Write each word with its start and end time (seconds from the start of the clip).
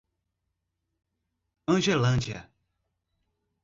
Angelândia 1.67 2.49